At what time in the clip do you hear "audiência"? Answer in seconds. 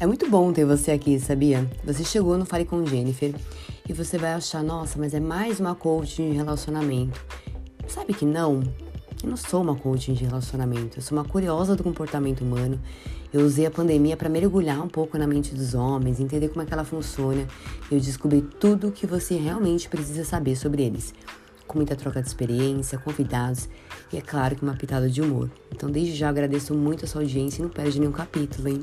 27.22-27.60